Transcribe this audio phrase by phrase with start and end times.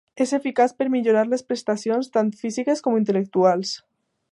[0.23, 3.79] És eficaç per millorar les prestacions tant físiques com intel·lectuals.